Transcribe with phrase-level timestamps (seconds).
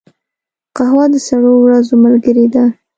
[0.75, 2.63] قهوه د سړو ورځو ملګرې ده